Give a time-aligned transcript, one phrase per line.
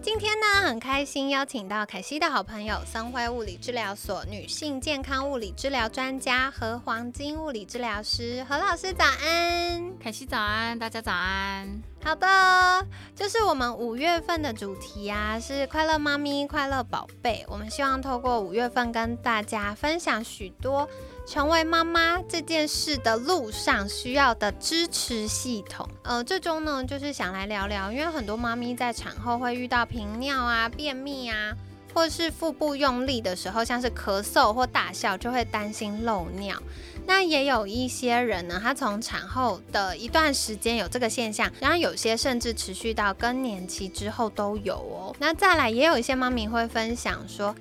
[0.00, 9.98] 今天呢，很开心邀请到凯西的好朋友森辉物理治疗所女性健康物理治疗专家和黄金物理治疗师何老师，早安！
[9.98, 11.82] 凯西早安，大家早安。
[12.02, 17.44] 好的，就是我们五月份的主题啊，是快乐妈咪、快乐宝贝。
[17.48, 20.88] 我们希望透过五月份跟大家分享许多
[21.28, 25.86] 成为妈妈这件事的路上需要的支持系统。
[26.02, 31.54] 呃，这周呢，就是想来聊聊，因为很多妈咪在产后会遇到频尿啊、便秘啊，
[31.92, 36.56] 或是腹部用力的时候，像是咳嗽或大笑，就会担心漏尿。
[37.04, 45.14] 那也有一些人呢，他从产后的一段时间有这个现象，然后有些甚至持续到更年期之后都有哦。
[45.18, 47.54] 那再来，也有一些妈咪会分享说。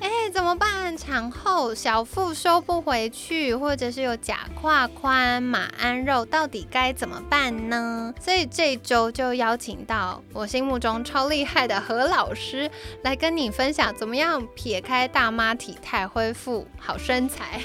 [0.00, 0.96] 哎，怎么办？
[0.96, 8.12] 产后小腹收不回去，或者是有假胯宽、马鞍肉，到底该怎么办呢？
[8.20, 12.68] 所以这周就邀请到我心目中超厉害的何老师
[13.02, 17.60] 来跟你分享，怎么样撇开大妈体态，恢复好身材。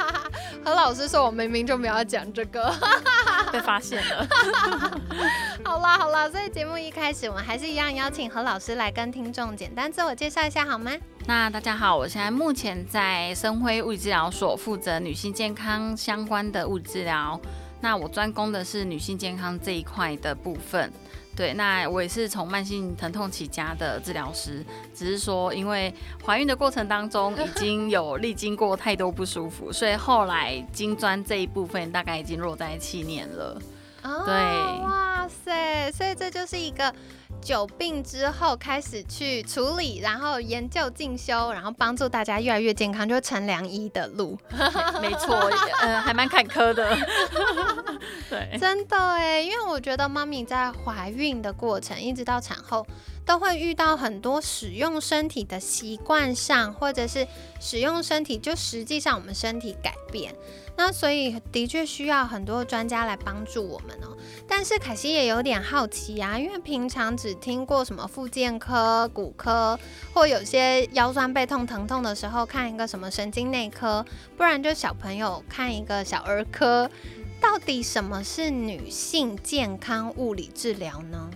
[0.64, 2.72] 何老师说：“我明明就没有讲这个，
[3.50, 4.26] 被发现了。
[5.64, 10.92] ”好啦好啦，所以节目一开始，我们还是一样邀请何老师来跟听众简单自我介绍一下，好吗？
[11.30, 17.40] 那大家好，我现在目前在生辉物理治疗所负责女性健康相关的物理治疗。
[17.80, 20.92] 那我专攻的是女性健康这一块的部分。
[21.36, 25.94] 对，那我也是从慢性疼痛起家的治疗师，只是说因为
[26.26, 33.56] 怀孕的过程当中已经有历经过太多不舒服，所以后来金砖这一部分大概已经落在七年了。
[34.02, 34.34] 对，
[34.82, 36.92] 哇塞，所以这就是一个。
[37.42, 44.38] 久病之后开始去处理，然后研究进修，然后帮助大家越来越健康，就是陈良医的路。
[45.00, 45.34] 没错，
[45.80, 46.96] 呃，还蛮坎坷的。
[48.28, 52.86] 对，真的哎，因为我觉得妈咪在怀孕的过程，一直到产后。
[53.22, 57.24] 都会遇到很多使用身体的习惯上，或者是
[57.60, 60.34] 使用身体就实际上我们身体改变，
[60.82, 64.16] 那所以的确需要很多专家来帮助我们哦。
[64.48, 69.78] 但是凯西也有点好奇啊，因为平常只听过什么复健科、骨科，
[70.14, 74.02] 或有些腰酸背痛、疼痛的时候看一个什么神经内科，
[74.38, 76.90] 不然就小朋友看一个小儿科。
[77.42, 81.30] 到底什么是女性健康物理治疗呢？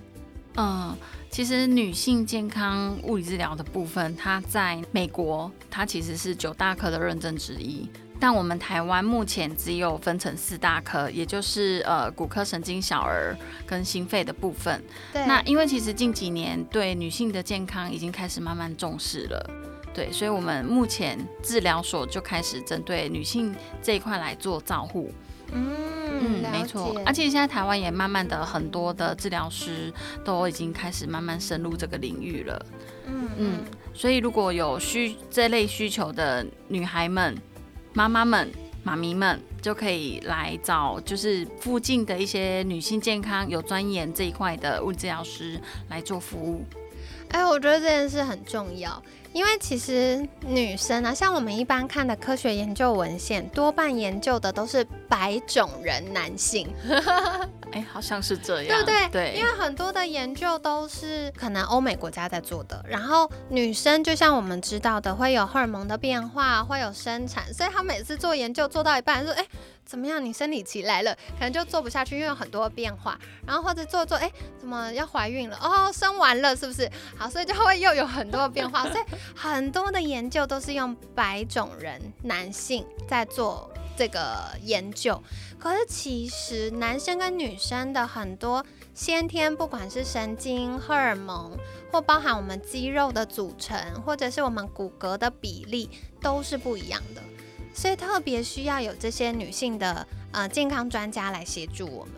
[0.57, 0.97] 嗯。
[1.31, 7.91] 其实女性健康物理治疗的部分，它在美国，它其实是九大科的认证之一。
[8.25, 13.37] 但我们台湾目前只有分成四大科，也就是呃骨科、神经、小儿
[13.67, 14.83] 跟心肺的部分。
[15.13, 15.27] 对。
[15.27, 19.51] 那因为其实近几年对女性的健康已经开始慢慢重视了，
[19.93, 25.13] 对，所以我们目前治疗所就开始针对女性这一块来做照护。
[25.53, 29.93] 嗯，没错，而且现在台湾也慢慢的很多的治疗师
[30.25, 32.67] 都已经开始慢慢深入这个领域了。
[33.07, 37.37] 嗯嗯，所以如果有需这类需求的女孩们、
[37.97, 38.51] 妈妈们、
[38.83, 46.65] 妈咪们，就可以来找就是附近的一些女性健康有钻研这一块的物理治疗师来做服务。
[47.35, 49.03] 哎，我觉得这件事很重要。
[49.33, 56.73] 因为其实女生啊，像我们一般看的科学研究文献，多半研究的都是白种人男性。
[57.73, 59.09] 哎，好像是这样，对不对？
[59.09, 62.81] 对，因为很多的研究都是可能欧美国家在做的。
[62.89, 69.45] 然后女生就像我们知道的，会有荷尔蒙的变化，会有生产，所以她每次做研究做到一半，说：“哎，
[69.85, 70.25] 怎么样？
[70.25, 73.19] 你生理期来了，可能就做不下去，因为有很多变化。
[73.47, 75.57] 然后或者做做，哎，怎么要怀孕了？
[75.63, 76.91] 哦，生完了是不是？
[77.17, 78.83] 好，所以就会又有很多变化。
[78.91, 79.05] 所以
[79.35, 80.75] 很多的研究都是？
[80.75, 85.23] 用白种人男性在做这个研究。
[85.59, 85.87] 可是？
[85.87, 91.57] 其实男生跟女生的很多先天，不管是神经、荷尔蒙，
[91.93, 95.89] 或包含我们肌肉的组成，或者是我们骨骼的比例，
[96.21, 96.59] 都是？
[96.59, 97.21] 不一样的。
[97.75, 102.15] 所以特别需要有这些女性的呃健康专家来协助我们。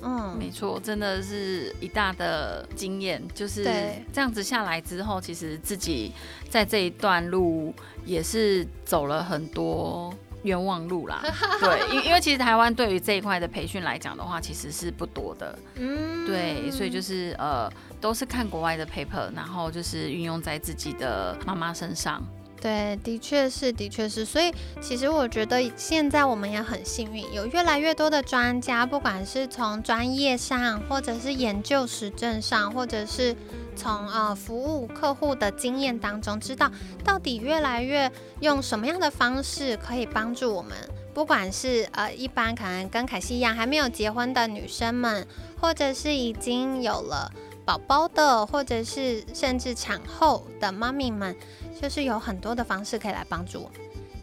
[0.00, 3.64] 嗯，没错，真的是一大的经验，就是
[4.12, 6.12] 这样子下来之后，其实自己
[6.48, 7.74] 在这一段路
[8.04, 10.14] 也是走了很多
[10.44, 11.20] 冤枉路啦。
[11.58, 15.58] 对，因因为其实台湾对于这一块的培训来讲的话，其实是不多的。
[15.74, 17.68] 嗯，对，所以就是呃，
[18.00, 22.24] 都是看国外的 paper，然后就是运用在自己的妈妈身上。
[22.60, 24.24] 对，的确是，的确是。
[24.24, 33.36] 所以，其实我觉得现在我们也很幸运，有越来越多的专家，不管是从专业上，或者是研究实证上，或者是
[33.76, 36.68] 从呃服务客户的经验当中，知道
[37.04, 38.10] 到底越来越
[38.40, 40.76] 用什么样的方式可以帮助我们，
[41.14, 45.24] 不管是呃一般可能跟凯西一样还没有结婚的女生们，
[45.60, 47.30] 或者是已经有了
[47.68, 51.36] 宝宝的，或者是甚至产后的妈咪们。
[51.80, 53.70] 就是有很多的方式可以来帮助我。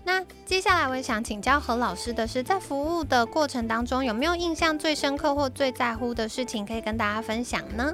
[0.03, 7.93] 那接下来我想请教何老师的是，在服务的过程当中，有没有印象最深刻或最在乎的事情可以跟大家分享呢？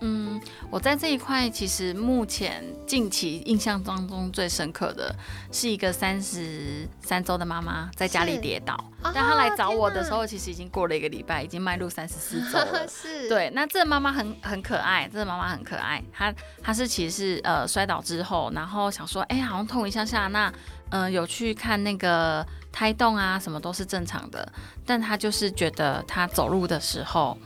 [0.00, 5.14] 嗯，我在这一块其实目前近期印象当中最深刻的
[5.52, 12.88] 是一个三十三周的妈妈在家里跌倒，但她来找我的时候，其实已经过了一个礼拜，已经迈入三十四周了。
[12.88, 20.52] 是，对，那这妈妈很很可爱，这个妈妈很可爱，她她是其实是呃摔倒之后，然后想说，哎，好像痛一下下，那
[20.90, 24.50] 嗯有去看那个胎动啊，什么都是正常的，
[24.86, 27.36] 但她就是觉得她走路的时候。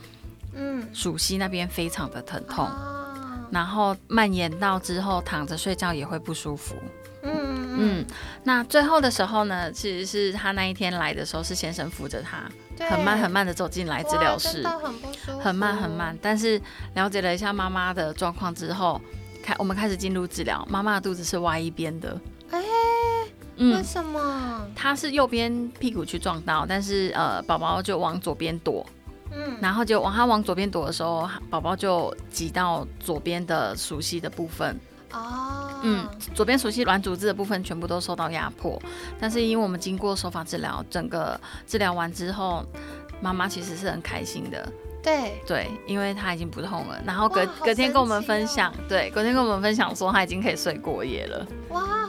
[0.55, 2.67] 嗯，属膝那边非常的疼痛，
[3.51, 6.75] 然后蔓延到之后躺着睡觉也会不舒服。
[7.23, 8.05] 嗯嗯，
[8.43, 12.49] 那最后的时候呢，其实是他那一天来的时候是先生扶着他，
[12.87, 14.63] 很慢很慢的走进来治疗室，
[15.41, 16.17] 很慢很慢。
[16.21, 16.61] 但是
[16.93, 19.01] 了解了一下妈妈的状况之后，
[19.43, 20.65] 开我们开始进入治疗。
[20.69, 22.61] 妈妈的肚子是歪一边的，哎，
[23.57, 24.67] 为什么？
[24.75, 28.85] 她是右边屁股去撞到，但是呃，宝宝就往左边躲。
[29.31, 34.79] 嗯，然后就往他往左边躲的时候，宝宝就挤到左边的熟悉的部分。
[35.11, 38.81] 哦，嗯，左边熟悉软组织的部分全部都受到压迫。
[39.19, 42.65] 但是因为我们经过手法治疗，整个治疗完之后，
[43.21, 44.71] 妈妈其实是很开心的。
[45.01, 46.99] 对对，因为他已经不痛了。
[47.05, 51.47] 然后隔隔天跟我们分享，对，隔天跟我们分享说他已经可以睡过夜了。
[51.69, 52.05] 哇。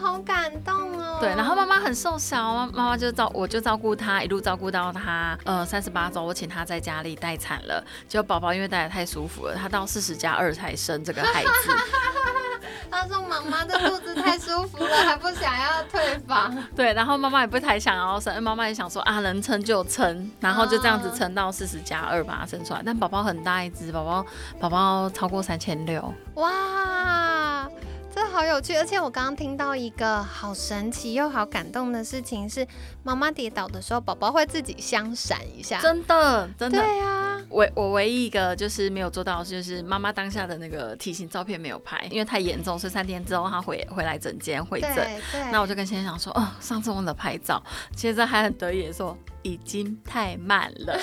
[1.20, 7.82] 对，然后妈妈很瘦小，妈妈妈就照我就照顾她，一路照顾到她呃三十八周，我请她在家里待产了。
[8.08, 11.50] 结果宝宝因为待的太舒服了，她到四十加二才生这个孩子。
[12.90, 16.56] 他说妈妈的肚子太舒服了，还不想要退房。
[16.74, 22.82] 对，然后妈妈也不太想要生，妈妈也想说啊能撑就撑，然后就这样子撑到四十加二把它生出来。
[22.84, 24.24] 但宝宝很大一只，宝宝
[24.60, 26.14] 宝宝超过三千六。
[26.34, 27.35] 哇！
[28.16, 32.66] 这好有趣，而且我刚刚听到一个好神奇又好感动的事情，是
[33.02, 35.78] 妈妈跌倒的时候，宝宝会自己相闪一下。
[35.82, 36.78] 真的，真的。
[36.78, 45.20] 对啊，唯我唯一一个就是没有做到，就是妈妈当下的那个体型照片没有拍，因为太严重，所以三天之后她回回来诊间会诊。
[45.52, 47.62] 那我就跟先生讲说，哦，上次忘了拍照，
[47.94, 49.14] 现在还很得意的说。
[49.46, 50.98] 已经太慢了，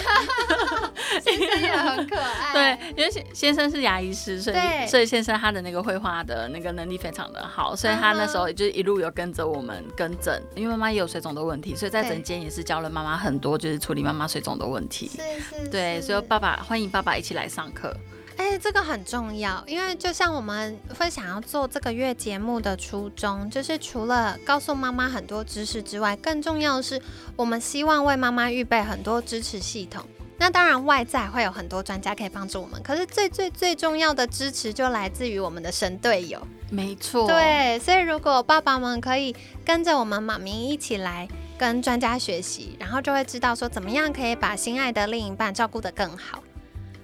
[1.23, 2.53] 先生也很可爱。
[2.53, 10.41] 对，因为先先生是牙医师，所以所以先生他的那个绘画的那个能力非常的好，所以他那时候就一路有跟着我们跟诊。
[10.55, 15.07] 因为妈妈也有水肿的问题，所以在诊间也是教了妈妈很多，就是处理妈妈水肿的问题。
[15.07, 15.67] 是是。
[15.69, 17.95] 对，所以爸爸欢迎爸爸一起来上课。
[18.37, 27.01] 哎，这个很重要，因为就像我们会想要做这个月节目的初衷，就是除了告诉妈妈很多知识之外，更重要的是，
[27.35, 30.03] 我们希望为妈妈预备很多支持系统。
[30.39, 36.45] 那当然，外在会有很多专家可以帮助我们，可是最最最重要的支持就来自于我们的神队友。
[36.69, 41.27] 没错，对，所以如果爸爸们可以跟着我们马明一起来
[41.57, 46.43] 跟专家学习，然后就会知道说怎么样可以把心爱的另一半照顾得更好。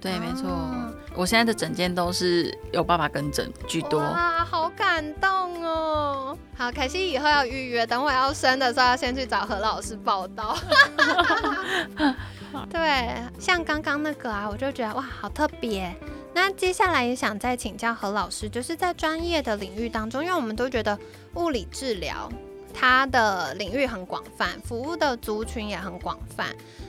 [0.01, 0.49] 对，没错。
[1.19, 3.99] 我现在的整件都是有爸爸跟诊居多。
[3.99, 5.29] 哇，好感动
[5.65, 6.37] 哦！
[6.55, 10.57] 好，凯西以后要预约，等我要生的时候要先去找何老师报道。
[12.71, 15.93] 对，像刚刚那个啊，我就觉得哇，好特别。
[16.33, 20.97] 那接下来也想再请教何老师，就是在专业的领域当中，因为我们都觉得
[21.33, 22.31] 物理治疗
[22.79, 26.47] 它的领域很广泛，服务的族群也很广泛。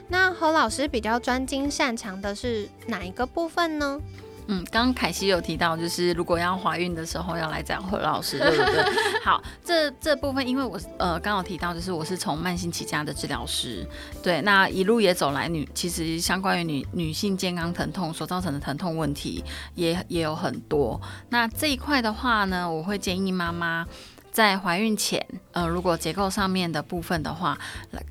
[0.09, 4.01] 那何老师比较专精擅长的是哪一个部分呢？
[4.47, 8.85] 嗯，刚刚凯西有提到，就是如果要怀孕的时候要来找何老师，对不对？
[9.25, 13.85] 好，这这部分因为我呃刚好提到，就是我是从慢性起家的治疗师，
[14.23, 19.45] 对，那一路也走来，女其实相关于女女性健康疼痛所造成的疼痛问题
[19.75, 21.01] 也也有很多。
[21.29, 23.87] 那这一块的话呢，我会建议妈妈。
[24.31, 27.59] 在怀孕前，呃，如果结构上面的部分的话，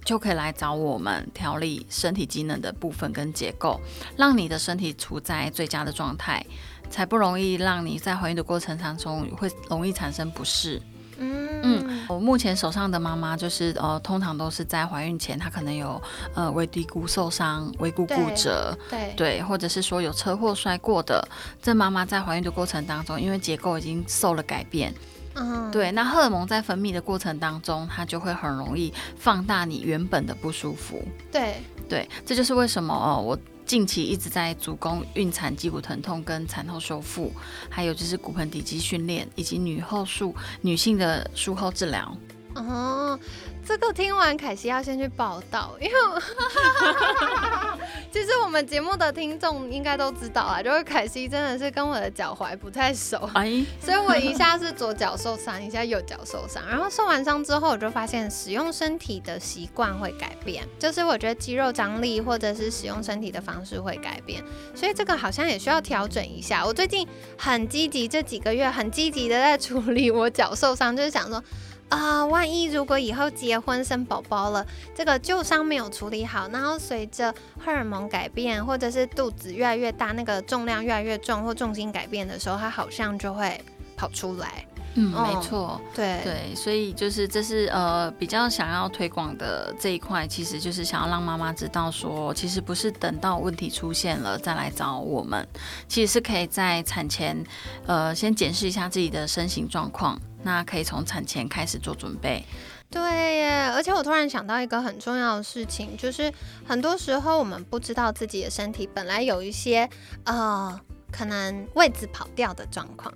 [0.03, 3.79] 就可以来找我们调理身体机能的部分跟结构，
[4.17, 6.45] 让你的身体处在最佳的状态，
[6.89, 10.81] 才不容易让你在怀孕的过程当中会容易产生不适。
[11.21, 16.01] 嗯，我目前手上的妈妈就是呃，通常都是在怀孕前，她可能有
[16.33, 21.27] 呃尾骶骨受伤、尾骨骨折，对对，或者是说有车祸摔过的，
[21.61, 24.93] 这妈妈在怀孕的过程当中，因为结构已经受了改变，
[25.39, 31.55] 嗯，对，那荷尔蒙在分泌的过程当中，它就会很容易放大你原本的不舒服，对
[31.87, 33.37] 对，这就是为什么哦我。
[33.65, 37.31] 近期一直在主攻孕产肌骨疼痛跟产后修复，
[37.69, 42.17] 还有就是骨盆底肌训练以及女后术女性的术后治疗。
[42.55, 43.19] 哦。
[43.65, 45.93] 这个听完，凯西要先去报道，因为
[48.11, 66.65] 其实我们节目的听众应该都知道啊，就是凯西真的是跟我的脚踝不太熟，哎，所以我一下是左脚受伤，一下右脚受伤，然后受完伤之后，我就发现使用身体的习惯会改变，就是我觉得肌肉张力或者是使用身体的方式会改变，所以这个好像也需要调整一下。
[66.65, 71.43] 我最近很积极，这几个月很积极的在处理我脚受伤，就是想说。
[71.89, 74.65] 啊，万一如果以后结婚生宝宝了，
[74.95, 83.59] 这个旧伤没有处理好，然后随着荷尔蒙改变，或者是肚子越来越大，那个重量越来越重，或重心改变的时候，它好像就会
[83.97, 84.65] 跑出来。
[84.95, 95.47] 嗯，没错，对对，所以就是这是呃比较想要推广的这一块，其实就是想要让妈妈知道说，其实不是等到问题出现了再来找我们，
[95.87, 97.37] 其实是可以在产前
[97.85, 102.43] 呃先检视一下自己的身形状况，那可以从产前开始做准备。
[102.91, 103.01] 对
[103.37, 106.33] 耶，而且我突然想到一个很重要的事情，就是
[106.65, 109.87] 很多时候我们不知道自己的身体本来有一些
[110.25, 110.79] 呃
[111.11, 113.13] 可能位置跑掉的状况。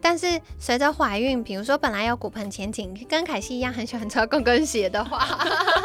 [0.00, 5.26] 但是随着怀孕，比如说本来有骨盆前倾，跟凯西一样很喜欢穿高跟鞋的话，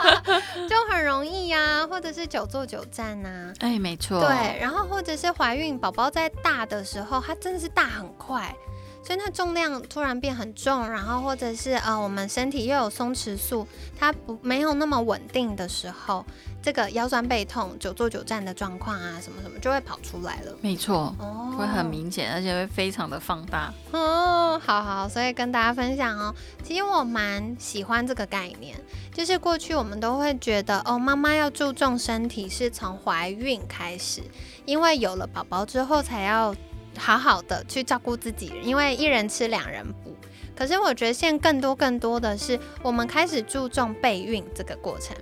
[0.69, 3.51] 就很容易呀，或者是久坐久站呐。
[3.61, 4.19] 哎，没错。
[4.19, 8.55] 对，然后或者是怀孕宝宝在大的时候，它真的是大很快。
[9.03, 13.67] 所以它重量突然变很重，然后或者是呃我们身体又有松弛素，
[13.99, 16.25] 它不没有那么稳定的时候，
[16.61, 20.55] 这个腰酸背痛、久坐久站的状况啊，什么什么就会跑出来了。
[20.61, 23.73] 没错，哦，会很明显，而且会非常的放大。
[23.91, 26.33] 哦，好好，所以跟大家分享哦，
[26.63, 28.79] 其实我蛮喜欢这个概念，
[29.13, 34.21] 就是过去我们都会觉得哦，妈妈要注重身体是从怀孕开始，
[34.65, 36.55] 因为有了宝宝之后才要。
[36.97, 40.15] 好好的去照顾自己，因为一人吃两人补。
[40.55, 45.15] 可是我觉得现在更多更多的是，我们开始注重备孕这个过程，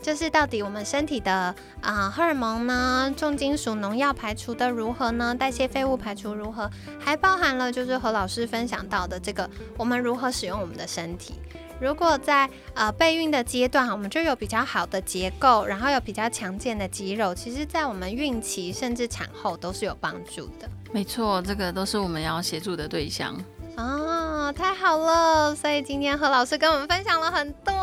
[0.00, 5.34] 就是到底我们身体的啊荷尔蒙呢，重金属、农药排除的如何呢？
[5.34, 6.70] 代谢废物排除如何？
[7.00, 11.34] 还包含了就是和老师分享到的这个，我们如何使用我们的身体。
[11.78, 20.68] 如果在呃备孕的阶段，我们就有比较好的结构，然后有比较强健的肌肉，其实在我们孕期甚至产后都是有帮助的。
[20.90, 23.38] 没错，这个都是我们要协助的对象。
[23.76, 25.54] 哦，太好了！
[25.54, 27.74] 所以今天何老师跟我们分享了很多。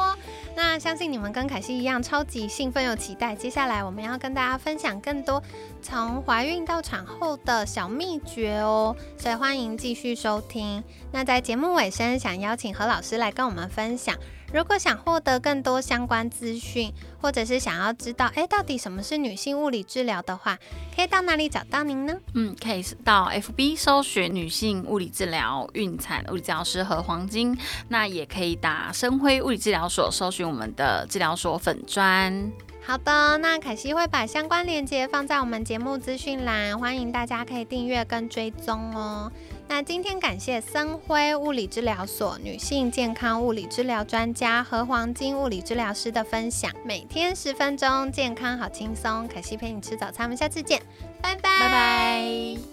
[0.56, 5.42] 那相信你们跟凯西一样超级兴奋又期待，接下来我们要跟大家分享更多
[5.82, 10.84] 从怀孕到产后的小秘诀哦，所以欢迎继续收听。
[11.12, 14.16] 那在节目尾声，想邀请何老师来跟我们分享。
[14.54, 20.60] 如果想获得更多相关资讯，或者是想要知道，哎，到底什么是女性物理治疗的话，
[20.96, 22.14] 可以到哪里找到您呢？
[22.36, 27.58] 嗯，可以到 FB 搜寻女性物理治疗孕产物理治疗师和黄金，
[27.88, 32.52] 那也可以打深辉物理治疗所搜寻我们的治疗所粉砖。
[32.86, 39.32] 好的，那凯西会把相关链接放在我们节目资讯栏，欢迎大家可以订阅跟追踪哦。
[39.68, 49.28] 那今天感谢森辉物理治疗所女性健康物理治疗专家和黄金物理治疗师的分享，每天十分钟，健康好轻松。
[49.28, 50.82] 凯西陪你吃早餐，我们下次见，
[51.22, 52.73] 拜拜拜拜。